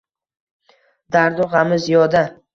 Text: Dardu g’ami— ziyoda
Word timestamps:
Dardu 1.17 1.47
g’ami— 1.53 1.79
ziyoda 1.87 2.25